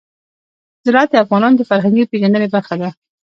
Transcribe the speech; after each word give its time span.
زراعت 0.85 1.09
د 1.11 1.15
افغانانو 1.23 1.57
د 1.59 1.63
فرهنګي 1.69 2.09
پیژندنې 2.11 2.47
برخه 2.55 2.75
ده. 2.81 2.89